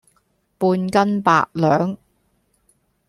[0.57, 1.95] 半斤八兩